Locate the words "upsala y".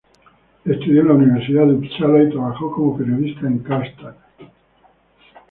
1.75-2.31